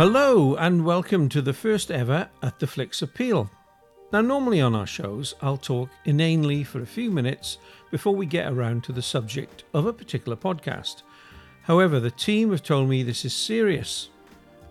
Hello, 0.00 0.54
and 0.54 0.86
welcome 0.86 1.28
to 1.28 1.42
the 1.42 1.52
first 1.52 1.90
ever 1.90 2.30
At 2.42 2.58
the 2.58 2.66
Flicks 2.66 3.02
Appeal. 3.02 3.50
Now, 4.10 4.22
normally 4.22 4.58
on 4.58 4.74
our 4.74 4.86
shows, 4.86 5.34
I'll 5.42 5.58
talk 5.58 5.90
inanely 6.06 6.64
for 6.64 6.80
a 6.80 6.86
few 6.86 7.10
minutes 7.10 7.58
before 7.90 8.14
we 8.14 8.24
get 8.24 8.50
around 8.50 8.82
to 8.84 8.92
the 8.92 9.02
subject 9.02 9.64
of 9.74 9.84
a 9.84 9.92
particular 9.92 10.38
podcast. 10.38 11.02
However, 11.64 12.00
the 12.00 12.10
team 12.10 12.50
have 12.52 12.62
told 12.62 12.88
me 12.88 13.02
this 13.02 13.26
is 13.26 13.34
serious. 13.34 14.08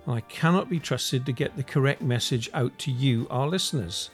and 0.08 0.16
I 0.16 0.22
cannot 0.22 0.68
be 0.68 0.80
trusted 0.80 1.28
to 1.28 1.32
get 1.32 1.56
the 1.56 1.62
correct 1.62 2.02
message 2.02 2.50
out 2.56 2.80
to 2.80 2.92
you, 2.92 3.28
our 3.30 3.48
listeners. 3.48 4.10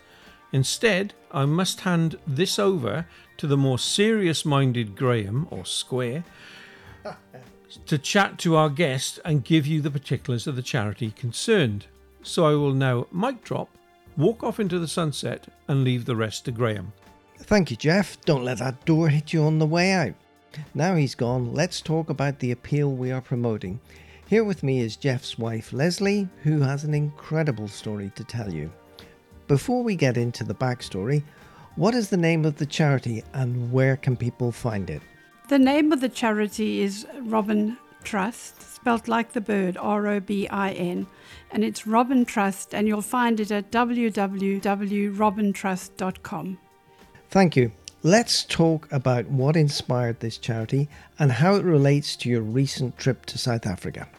Instead, 0.51 1.13
I 1.31 1.45
must 1.45 1.79
hand 1.79 2.17
this 2.27 2.59
over 2.59 3.07
to 3.37 3.47
the 3.47 3.55
more 3.55 3.79
serious 3.79 4.43
minded 4.43 4.97
Graham, 4.97 5.47
or 5.49 5.63
Square, 5.63 6.25
to 7.85 7.97
chat 7.97 8.37
to 8.39 8.55
our 8.55 8.69
guest 8.69 9.19
and 9.25 9.43
give 9.43 9.67
you 9.67 9.81
the 9.81 9.91
particulars 9.91 10.47
of 10.47 10.55
the 10.55 10.61
charity 10.61 11.11
concerned. 11.11 11.85
So 12.23 12.45
I 12.45 12.55
will 12.55 12.73
now 12.73 13.07
mic 13.11 13.43
drop, 13.43 13.69
walk 14.17 14.43
off 14.43 14.59
into 14.59 14.79
the 14.79 14.87
sunset, 14.87 15.47
and 15.67 15.83
leave 15.83 16.05
the 16.05 16.15
rest 16.15 16.45
to 16.45 16.51
Graham. 16.51 16.93
Thank 17.37 17.69
you, 17.71 17.77
Jeff. 17.77 18.19
Don't 18.21 18.45
let 18.45 18.59
that 18.59 18.85
door 18.85 19.09
hit 19.09 19.33
you 19.33 19.43
on 19.43 19.59
the 19.59 19.65
way 19.65 19.91
out. 19.91 20.13
Now 20.73 20.95
he's 20.95 21.15
gone, 21.15 21.53
let's 21.53 21.81
talk 21.81 22.09
about 22.09 22.39
the 22.39 22.51
appeal 22.51 22.91
we 22.91 23.11
are 23.11 23.21
promoting. 23.21 23.79
Here 24.27 24.43
with 24.43 24.63
me 24.63 24.79
is 24.79 24.95
Jeff's 24.95 25.37
wife, 25.37 25.73
Leslie, 25.73 26.27
who 26.43 26.61
has 26.61 26.83
an 26.83 26.93
incredible 26.93 27.67
story 27.67 28.11
to 28.15 28.23
tell 28.23 28.51
you. 28.51 28.71
Before 29.47 29.83
we 29.83 29.95
get 29.95 30.17
into 30.17 30.43
the 30.43 30.55
backstory, 30.55 31.23
what 31.75 31.93
is 31.93 32.09
the 32.09 32.17
name 32.17 32.45
of 32.45 32.55
the 32.55 32.65
charity 32.65 33.23
and 33.33 33.71
where 33.71 33.97
can 33.97 34.15
people 34.15 34.51
find 34.51 34.89
it? 34.89 35.01
The 35.47 35.59
name 35.59 35.91
of 35.91 36.01
the 36.01 36.09
charity 36.09 36.81
is 36.81 37.05
Robin 37.21 37.77
Trust, 38.03 38.75
spelt 38.75 39.07
like 39.07 39.33
the 39.33 39.41
bird, 39.41 39.77
R 39.77 40.07
O 40.07 40.19
B 40.19 40.47
I 40.47 40.71
N, 40.71 41.05
and 41.51 41.63
it's 41.63 41.85
Robin 41.85 42.25
Trust, 42.25 42.73
and 42.73 42.87
you'll 42.87 43.03
find 43.03 43.39
it 43.39 43.51
at 43.51 43.71
www.robintrust.com. 43.71 46.57
Thank 47.29 47.55
you. 47.55 47.71
Let's 48.01 48.43
talk 48.43 48.91
about 48.91 49.27
what 49.27 49.55
inspired 49.55 50.19
this 50.19 50.37
charity 50.37 50.89
and 51.19 51.31
how 51.31 51.55
it 51.55 51.63
relates 51.63 52.17
to 52.17 52.29
your 52.29 52.41
recent 52.41 52.97
trip 52.97 53.25
to 53.27 53.37
South 53.37 53.65
Africa. 53.65 54.09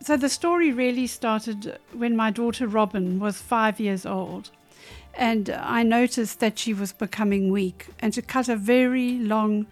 So, 0.00 0.16
the 0.16 0.28
story 0.28 0.72
really 0.72 1.06
started 1.06 1.78
when 1.92 2.16
my 2.16 2.30
daughter 2.30 2.66
Robyn 2.66 3.20
was 3.20 3.40
five 3.40 3.80
years 3.80 4.04
old. 4.04 4.50
And 5.16 5.50
I 5.50 5.82
noticed 5.82 6.40
that 6.40 6.58
she 6.58 6.74
was 6.74 6.92
becoming 6.92 7.50
weak. 7.50 7.88
And 8.00 8.12
to 8.12 8.22
cut 8.22 8.48
a 8.48 8.56
very 8.56 9.18
long, 9.18 9.66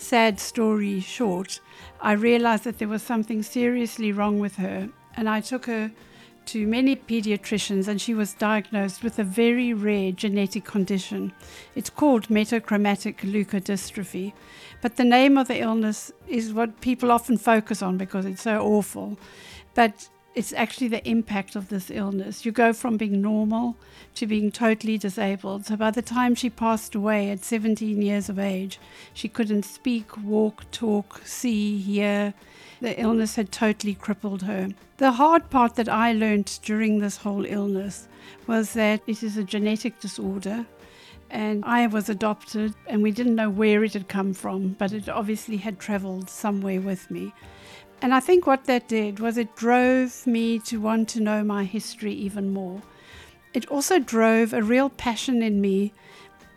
sad 0.00 0.40
story 0.40 1.00
short, 1.00 1.60
I 2.00 2.12
realized 2.12 2.64
that 2.64 2.78
there 2.78 2.88
was 2.88 3.02
something 3.02 3.42
seriously 3.42 4.12
wrong 4.12 4.38
with 4.38 4.56
her. 4.56 4.88
And 5.16 5.28
I 5.28 5.40
took 5.40 5.66
her 5.66 5.90
to 6.46 6.66
many 6.66 6.96
pediatricians, 6.96 7.88
and 7.88 8.00
she 8.00 8.14
was 8.14 8.34
diagnosed 8.34 9.02
with 9.02 9.18
a 9.18 9.24
very 9.24 9.72
rare 9.72 10.12
genetic 10.12 10.64
condition. 10.64 11.32
It's 11.74 11.90
called 11.90 12.28
metachromatic 12.28 13.18
leukodystrophy. 13.18 14.32
But 14.82 14.96
the 14.96 15.04
name 15.04 15.38
of 15.38 15.48
the 15.48 15.60
illness 15.60 16.12
is 16.28 16.52
what 16.52 16.80
people 16.80 17.10
often 17.10 17.38
focus 17.38 17.80
on 17.82 17.96
because 17.96 18.26
it's 18.26 18.42
so 18.42 18.60
awful. 18.60 19.18
But 19.74 20.08
it's 20.34 20.52
actually 20.52 20.88
the 20.88 21.06
impact 21.08 21.54
of 21.54 21.68
this 21.68 21.90
illness. 21.90 22.44
You 22.44 22.52
go 22.52 22.72
from 22.72 22.96
being 22.96 23.22
normal 23.22 23.76
to 24.16 24.26
being 24.26 24.50
totally 24.50 24.98
disabled. 24.98 25.66
So 25.66 25.76
by 25.76 25.90
the 25.90 26.02
time 26.02 26.34
she 26.34 26.50
passed 26.50 26.94
away 26.94 27.30
at 27.30 27.44
17 27.44 28.02
years 28.02 28.28
of 28.28 28.38
age, 28.38 28.80
she 29.12 29.28
couldn't 29.28 29.64
speak, 29.64 30.16
walk, 30.22 30.70
talk, 30.70 31.20
see, 31.24 31.78
hear. 31.78 32.34
The 32.80 33.00
illness 33.00 33.36
had 33.36 33.52
totally 33.52 33.94
crippled 33.94 34.42
her. 34.42 34.68
The 34.96 35.12
hard 35.12 35.50
part 35.50 35.76
that 35.76 35.88
I 35.88 36.12
learned 36.12 36.58
during 36.62 36.98
this 36.98 37.18
whole 37.18 37.44
illness 37.44 38.08
was 38.46 38.72
that 38.74 39.02
it 39.06 39.22
is 39.22 39.36
a 39.36 39.44
genetic 39.44 40.00
disorder. 40.00 40.66
And 41.30 41.64
I 41.64 41.86
was 41.86 42.08
adopted, 42.08 42.74
and 42.86 43.02
we 43.02 43.10
didn't 43.10 43.34
know 43.34 43.50
where 43.50 43.82
it 43.82 43.94
had 43.94 44.08
come 44.08 44.34
from, 44.34 44.76
but 44.78 44.92
it 44.92 45.08
obviously 45.08 45.56
had 45.56 45.80
traveled 45.80 46.28
somewhere 46.28 46.80
with 46.80 47.10
me. 47.10 47.32
And 48.02 48.14
I 48.14 48.20
think 48.20 48.46
what 48.46 48.64
that 48.64 48.86
did 48.86 49.18
was 49.18 49.38
it 49.38 49.56
drove 49.56 50.26
me 50.26 50.58
to 50.60 50.80
want 50.80 51.08
to 51.10 51.20
know 51.20 51.42
my 51.42 51.64
history 51.64 52.12
even 52.12 52.52
more. 52.52 52.82
It 53.54 53.66
also 53.68 53.98
drove 53.98 54.52
a 54.52 54.62
real 54.62 54.90
passion 54.90 55.42
in 55.42 55.60
me 55.60 55.92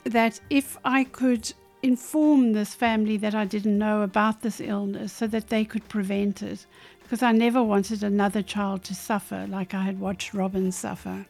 that 0.03 0.39
if 0.49 0.77
I 0.83 1.03
could 1.03 1.53
inform 1.83 2.53
this 2.53 2.73
family 2.73 3.17
that 3.17 3.35
I 3.35 3.45
didn't 3.45 3.77
know 3.77 4.01
about 4.01 4.41
this 4.41 4.59
illness 4.59 5.13
so 5.13 5.27
that 5.27 5.47
they 5.47 5.63
could 5.63 5.87
prevent 5.87 6.41
it, 6.41 6.65
because 7.03 7.21
I 7.23 7.31
never 7.31 7.63
wanted 7.63 8.03
another 8.03 8.41
child 8.41 8.83
to 8.85 8.95
suffer 8.95 9.45
like 9.47 9.73
I 9.73 9.83
had 9.83 9.99
watched 9.99 10.33
Robyn 10.33 10.71
suffer. 10.71 11.25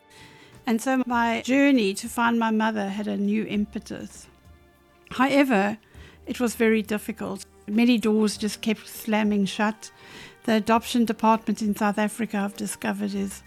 And 0.65 0.81
so 0.81 1.03
my 1.05 1.41
journey 1.41 1.93
to 1.93 2.09
find 2.09 2.39
my 2.39 2.51
mother 2.51 2.89
had 2.89 3.07
a 3.07 3.17
new 3.17 3.45
impetus. 3.45 4.27
However, 5.11 5.77
it 6.25 6.39
was 6.39 6.55
very 6.55 6.81
difficult. 6.81 7.45
Many 7.67 7.97
doors 7.97 8.37
just 8.37 8.61
kept 8.61 8.87
slamming 8.87 9.45
shut. 9.45 9.91
The 10.43 10.53
adoption 10.53 11.05
department 11.05 11.61
in 11.61 11.75
South 11.75 11.97
Africa, 11.97 12.37
I've 12.37 12.55
discovered, 12.55 13.13
is 13.13 13.43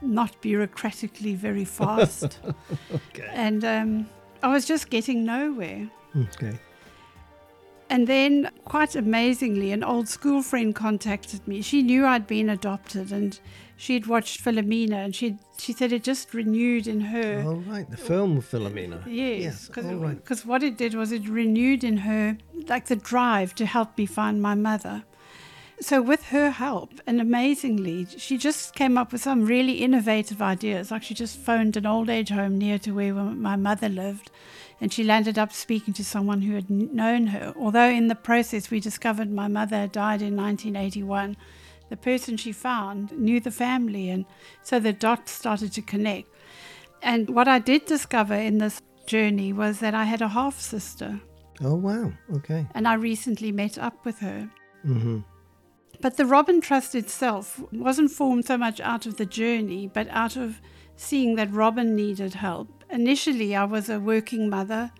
not 0.00 0.40
bureaucratically 0.42 1.36
very 1.36 1.64
fast. 1.64 2.40
Okay. 2.90 3.28
And 3.32 3.64
um, 3.64 4.06
I 4.42 4.48
was 4.48 4.64
just 4.64 4.88
getting 4.90 5.24
nowhere. 5.24 5.88
Okay. 6.16 6.58
And 7.90 8.06
then, 8.06 8.50
quite 8.64 8.94
amazingly, 8.94 9.72
an 9.72 9.82
old 9.82 10.08
school 10.08 10.42
friend 10.42 10.74
contacted 10.74 11.46
me. 11.48 11.62
She 11.62 11.82
knew 11.82 12.04
I'd 12.04 12.26
been 12.26 12.50
adopted 12.50 13.10
and 13.12 13.38
she'd 13.78 14.06
watched 14.06 14.44
Philomena 14.44 14.96
and 15.04 15.14
she 15.14 15.36
she 15.58 15.72
said 15.72 15.92
it 15.92 16.04
just 16.04 16.34
renewed 16.34 16.86
in 16.86 17.00
her. 17.00 17.42
All 17.46 17.56
right, 17.56 17.90
the 17.90 17.96
film 17.96 18.42
Philomena. 18.42 19.02
Yes, 19.06 19.70
Yes, 19.74 19.84
all 19.84 19.94
right. 19.96 20.16
because 20.16 20.44
what 20.44 20.62
it 20.62 20.76
did 20.76 20.94
was 20.94 21.12
it 21.12 21.26
renewed 21.28 21.82
in 21.82 21.98
her 21.98 22.36
like 22.68 22.86
the 22.86 22.96
drive 22.96 23.54
to 23.56 23.64
help 23.66 23.96
me 23.96 24.04
find 24.06 24.42
my 24.42 24.54
mother. 24.54 25.04
So 25.80 26.02
with 26.02 26.24
her 26.26 26.50
help, 26.50 27.00
and 27.06 27.20
amazingly, 27.20 28.04
she 28.18 28.36
just 28.36 28.74
came 28.74 28.98
up 28.98 29.12
with 29.12 29.22
some 29.22 29.46
really 29.46 29.74
innovative 29.74 30.42
ideas. 30.42 30.90
Like 30.90 31.04
she 31.04 31.14
just 31.14 31.38
phoned 31.38 31.76
an 31.76 31.86
old 31.86 32.10
age 32.10 32.30
home 32.30 32.58
near 32.58 32.78
to 32.80 32.90
where 32.90 33.14
my 33.14 33.54
mother 33.54 33.88
lived, 33.88 34.30
and 34.80 34.92
she 34.92 35.02
landed 35.04 35.38
up 35.38 35.52
speaking 35.52 35.94
to 35.94 36.04
someone 36.04 36.42
who 36.42 36.54
had 36.54 36.70
known 36.70 37.28
her. 37.28 37.52
Although 37.56 37.88
in 37.88 38.08
the 38.08 38.14
process 38.14 38.70
we 38.70 38.80
discovered 38.80 39.30
my 39.30 39.48
mother 39.48 39.76
had 39.76 39.92
died 39.92 40.22
in 40.22 40.36
1981, 40.36 41.36
the 41.88 41.96
person 41.96 42.36
she 42.36 42.52
found 42.52 43.12
knew 43.12 43.40
the 43.40 43.50
family, 43.50 44.10
and 44.10 44.26
so 44.62 44.78
the 44.78 44.92
dots 44.92 45.32
started 45.32 45.72
to 45.72 45.82
connect. 45.82 46.28
And 47.02 47.30
what 47.30 47.48
I 47.48 47.58
did 47.58 47.86
discover 47.86 48.34
in 48.34 48.58
this 48.58 48.82
journey 49.06 49.52
was 49.52 49.80
that 49.80 49.94
I 49.94 50.04
had 50.04 50.20
a 50.22 50.28
half 50.28 50.60
sister, 50.60 51.20
Oh, 51.60 51.74
wow. 51.74 52.12
Okay. 52.36 52.66
and 52.74 52.86
I 52.86 52.94
recently 52.94 53.50
met 53.52 53.78
up 53.78 54.04
with 54.04 54.18
her. 54.20 54.48
Mm-hmm. 54.84 55.20
But 56.00 56.16
the 56.16 56.26
Robin 56.26 56.60
Trust 56.60 56.94
itself 56.94 57.60
wasn't 57.72 58.12
formed 58.12 58.44
so 58.44 58.56
much 58.56 58.80
out 58.80 59.06
of 59.06 59.16
the 59.16 59.26
journey, 59.26 59.90
but 59.92 60.06
out 60.10 60.36
of 60.36 60.60
seeing 60.96 61.34
that 61.36 61.50
Robyn 61.52 61.96
needed 61.96 62.34
help. 62.34 62.77
Initially, 62.90 63.54
I 63.54 63.64
was 63.64 63.88
a 63.88 63.98
working 64.00 64.48
mother 64.48 64.90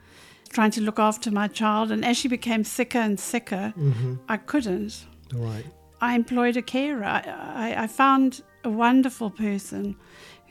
trying 0.50 0.70
to 0.72 0.80
look 0.80 0.98
after 0.98 1.30
my 1.30 1.48
child, 1.48 1.90
and 1.90 2.04
as 2.04 2.16
she 2.16 2.28
became 2.28 2.64
sicker 2.64 2.98
and 2.98 3.18
sicker, 3.20 3.72
Mm-hmm. 3.76 4.14
I 4.28 4.36
couldn't. 4.38 5.06
Right. 5.34 5.64
I 6.00 6.14
employed 6.14 6.56
a 6.56 6.62
carer. 6.62 7.04
I, 7.04 7.20
I, 7.74 7.82
I 7.84 7.86
found 7.86 8.42
a 8.64 8.70
wonderful 8.70 9.30
person 9.30 9.96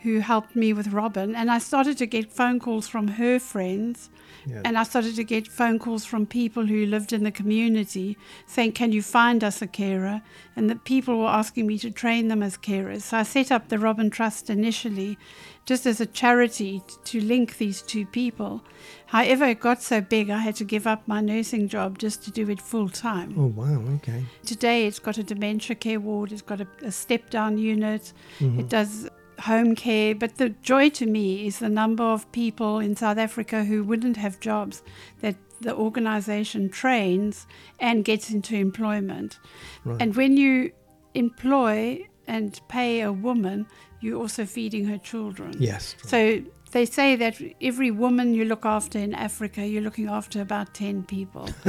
who 0.04 0.20
helped 0.20 0.56
me 0.56 0.74
with 0.74 0.88
Robyn, 0.94 1.36
and 1.36 1.50
I 1.50 1.60
started 1.60 1.98
to 1.98 2.06
get 2.06 2.32
phone 2.32 2.60
calls 2.60 2.88
from 2.88 3.08
her 3.08 3.40
friends, 3.40 4.10
Yeah. 4.46 4.62
and 4.64 4.78
I 4.78 4.84
started 4.84 5.16
to 5.16 5.24
get 5.24 5.48
phone 5.48 5.80
calls 5.80 6.06
from 6.06 6.26
people 6.26 6.66
who 6.68 6.86
lived 6.86 7.12
in 7.14 7.24
the 7.24 7.32
community 7.32 8.18
saying, 8.46 8.74
Can 8.74 8.92
you 8.92 9.02
find 9.02 9.44
us 9.44 9.62
a 9.62 9.68
carer? 9.68 10.22
And 10.56 10.70
the 10.70 10.76
people 10.76 11.18
were 11.20 11.28
asking 11.28 11.68
me 11.68 11.78
to 11.80 11.90
train 11.92 12.28
them 12.28 12.42
as 12.44 12.58
carers. 12.58 13.02
So 13.02 13.18
I 13.18 13.24
set 13.24 13.52
up 13.52 13.68
the 13.70 13.80
Robin 13.80 14.10
Trust 14.10 14.50
initially 14.50 15.18
just 15.66 15.86
as 15.86 16.00
a 16.00 16.06
charity 16.06 16.82
to 17.06 17.20
link 17.20 17.58
these 17.58 17.82
two 17.82 18.06
people. 18.06 18.62
However, 19.08 19.46
it 19.46 19.60
got 19.60 19.82
so 19.82 20.00
big, 20.00 20.30
I 20.30 20.38
had 20.40 20.56
to 20.58 20.64
give 20.64 20.88
up 20.88 21.06
my 21.08 21.20
nursing 21.22 21.68
job 21.68 21.98
just 21.98 22.24
to 22.24 22.32
do 22.32 22.50
it 22.50 22.62
full 22.62 22.88
time. 22.90 23.34
Oh, 23.38 23.48
wow. 23.48 23.82
Okay. 23.96 24.24
Today, 24.46 24.88
it's 24.88 25.00
got 25.00 25.18
a 25.18 25.24
dementia 25.24 25.76
care 25.76 26.00
ward, 26.00 26.32
it's 26.32 26.42
got 26.42 26.62
a, 26.62 26.68
a 26.84 26.92
step 26.92 27.30
down 27.30 27.58
unit, 27.58 28.14
Mhm. 28.40 28.60
it 28.60 28.70
does 28.70 29.10
home 29.42 29.76
care. 29.76 30.16
But 30.16 30.38
the 30.38 30.50
joy 30.50 30.90
to 30.92 31.06
me 31.06 31.46
is 31.48 31.60
the 31.60 31.70
number 31.70 32.04
of 32.04 32.32
people 32.32 32.80
in 32.80 32.96
South 32.96 33.18
Africa 33.18 33.64
who 33.64 33.84
wouldn't 33.84 34.18
have 34.18 34.40
jobs 34.40 34.82
that 35.22 35.36
the 35.62 35.76
organization 35.76 36.70
trains 36.70 37.48
and 37.80 38.06
gets 38.06 38.30
into 38.30 38.56
employment. 38.56 39.40
Right. 39.86 40.02
And 40.02 40.16
when 40.16 40.38
you 40.38 40.72
employ 41.14 42.08
and 42.28 42.60
pay 42.68 43.02
a 43.02 43.12
woman, 43.12 43.66
you're 44.02 44.20
also 44.20 44.46
feeding 44.46 44.86
her 44.86 44.98
children. 44.98 45.54
yes. 45.60 45.96
So 46.04 46.42
they 46.72 46.86
say 46.86 47.16
that 47.16 47.42
every 47.62 47.90
woman 47.92 48.34
you 48.36 48.44
look 48.46 48.66
after 48.66 49.00
in 49.00 49.14
Africa, 49.16 49.66
you're 49.66 49.82
looking 49.82 50.10
after 50.10 50.42
about 50.42 50.74
10 50.74 51.04
people. 51.04 51.50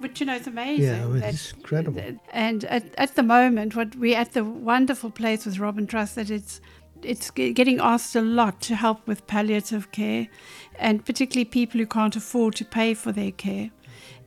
But 0.00 0.20
you 0.20 0.26
know, 0.26 0.36
it's 0.36 0.46
amazing. 0.46 0.84
Yeah, 0.84 1.06
well, 1.06 1.14
that- 1.18 1.34
it's 1.34 1.52
incredible. 1.52 2.00
And 2.32 2.62
at, 2.66 2.84
at 2.98 3.16
the 3.16 3.24
moment, 3.24 3.74
what 3.74 3.96
we're 3.96 4.16
at 4.16 4.32
the 4.32 4.44
wonderful 4.44 5.10
place 5.10 5.44
with 5.44 5.58
Robin 5.58 5.88
Trust 5.88 6.14
that 6.14 6.30
it's 6.30 6.60
it's 7.02 7.30
getting 7.30 7.80
asked 7.80 8.16
a 8.16 8.20
lot 8.20 8.60
to 8.62 8.76
help 8.76 9.06
with 9.06 9.26
palliative 9.26 9.92
care, 9.92 10.28
and 10.78 11.04
particularly 11.04 11.44
people 11.44 11.78
who 11.80 11.86
can't 11.86 12.16
afford 12.16 12.54
to 12.56 12.64
pay 12.64 12.94
for 12.94 13.12
their 13.12 13.32
care. 13.32 13.70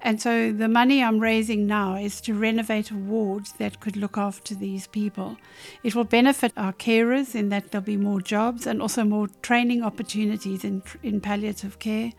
And 0.03 0.19
so 0.19 0.51
the 0.51 0.68
money 0.68 1.03
I'm 1.03 1.19
raising 1.19 1.68
now 1.68 1.95
is 1.95 2.21
to 2.21 2.33
renovate 2.33 2.89
a 2.89 2.95
ward 2.95 3.45
that 3.59 3.79
could 3.79 3.95
look 3.95 4.18
after 4.18 4.56
these 4.56 4.88
people. 4.88 5.38
It 5.83 5.94
will 5.94 6.06
benefit 6.06 6.53
our 6.57 6.73
carers 6.73 7.35
in 7.35 7.50
that 7.50 7.71
there'll 7.71 7.85
be 7.85 7.97
more 7.97 8.19
jobs 8.19 8.65
and 8.65 8.81
also 8.81 9.03
more 9.03 9.27
training 9.44 9.83
opportunities 9.83 10.63
in, 10.63 10.81
in 11.03 11.21
palliative 11.21 11.77
care. 11.77 12.13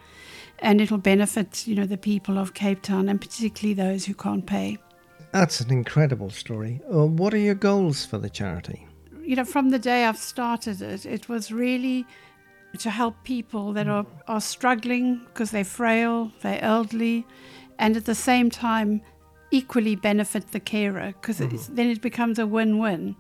And 0.60 0.80
it'll 0.80 0.98
benefit, 0.98 1.66
you 1.66 1.74
know, 1.74 1.86
the 1.86 1.98
people 1.98 2.38
of 2.38 2.54
Cape 2.54 2.82
Town 2.82 3.08
and 3.08 3.20
particularly 3.20 3.74
those 3.74 4.04
who 4.04 4.14
can't 4.14 4.46
pay. 4.46 4.78
That's 5.32 5.60
an 5.60 5.72
incredible 5.72 6.30
story. 6.30 6.80
Uh, 6.92 7.06
what 7.06 7.34
are 7.34 7.38
your 7.38 7.56
goals 7.56 8.06
for 8.06 8.18
the 8.18 8.30
charity? 8.30 8.86
You 9.24 9.36
know, 9.36 9.44
from 9.44 9.70
the 9.70 9.78
day 9.78 10.04
I've 10.04 10.18
started 10.18 10.80
it, 10.82 11.06
it 11.06 11.28
was 11.28 11.52
really 11.52 12.06
to 12.78 12.90
help 12.90 13.22
people 13.24 13.72
that 13.74 13.88
are, 13.88 14.06
are 14.28 14.40
struggling 14.40 15.20
because 15.26 15.50
they're 15.50 15.64
frail, 15.64 16.32
they're 16.40 16.62
elderly, 16.62 17.26
and 17.78 17.96
at 17.96 18.04
the 18.04 18.14
same 18.14 18.50
time, 18.50 19.02
equally 19.50 19.94
benefit 19.94 20.52
the 20.52 20.60
carer 20.60 21.14
because 21.20 21.38
mm-hmm. 21.38 21.74
then 21.74 21.88
it 21.88 22.00
becomes 22.00 22.38
a 22.38 22.46
win 22.46 22.78
win. 22.78 23.14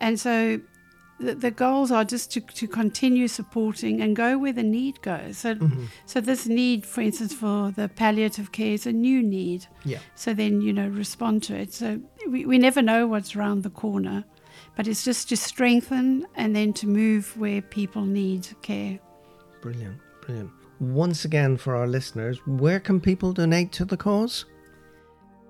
And 0.00 0.18
so 0.18 0.60
the, 1.20 1.34
the 1.34 1.50
goals 1.50 1.92
are 1.92 2.04
just 2.04 2.32
to, 2.32 2.40
to 2.40 2.66
continue 2.66 3.28
supporting 3.28 4.00
and 4.00 4.16
go 4.16 4.38
where 4.38 4.52
the 4.52 4.62
need 4.62 5.00
goes. 5.02 5.38
So, 5.38 5.54
mm-hmm. 5.54 5.84
so 6.06 6.20
this 6.20 6.46
need, 6.46 6.86
for 6.86 7.02
instance, 7.02 7.32
for 7.32 7.70
the 7.70 7.88
palliative 7.88 8.52
care 8.52 8.72
is 8.72 8.86
a 8.86 8.92
new 8.92 9.22
need. 9.22 9.66
Yeah. 9.84 9.98
So 10.14 10.34
then, 10.34 10.60
you 10.60 10.72
know, 10.72 10.88
respond 10.88 11.42
to 11.44 11.56
it. 11.56 11.72
So 11.72 12.00
we, 12.28 12.44
we 12.46 12.58
never 12.58 12.82
know 12.82 13.06
what's 13.06 13.36
around 13.36 13.62
the 13.62 13.70
corner, 13.70 14.24
but 14.76 14.86
it's 14.86 15.04
just 15.04 15.28
to 15.28 15.36
strengthen 15.36 16.26
and 16.34 16.54
then 16.54 16.72
to 16.74 16.86
move 16.86 17.36
where 17.36 17.62
people 17.62 18.02
need 18.02 18.48
care. 18.62 18.98
Brilliant, 19.60 19.98
brilliant. 20.22 20.50
Once 20.80 21.24
again, 21.24 21.56
for 21.56 21.76
our 21.76 21.86
listeners, 21.86 22.38
where 22.46 22.80
can 22.80 23.00
people 23.00 23.32
donate 23.32 23.70
to 23.72 23.84
the 23.84 23.96
cause? 23.96 24.46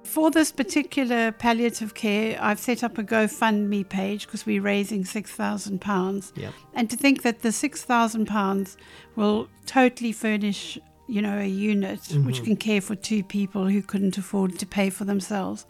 For 0.03 0.31
this 0.31 0.51
particular 0.51 1.31
palliative 1.31 1.95
care, 1.95 2.37
I've 2.41 2.59
set 2.59 2.83
up 2.83 2.99
a 2.99 3.05
GoFundMe 3.05 3.89
page 3.89 4.27
because 4.27 4.45
we're 4.45 4.63
raising 4.63 5.05
£6,000. 5.05 6.33
Yep. 6.37 6.55
And 6.75 6.91
to 6.91 6.97
think 6.97 7.23
that 7.23 7.43
the 7.43 7.51
£6,000 7.51 8.77
will 9.15 9.49
totally 9.67 10.11
furnish, 10.11 10.79
you 11.07 11.23
know, 11.23 11.39
a 11.39 11.47
unit 11.47 12.01
which 12.25 12.37
mm-hmm. 12.37 12.45
can 12.45 12.57
care 12.57 12.81
for 12.81 12.97
two 12.97 13.23
people 13.23 13.69
who 13.69 13.83
couldn't 13.83 14.19
afford 14.19 14.59
to 14.59 14.67
pay 14.67 14.91
for 14.91 15.05
themselves. 15.05 15.67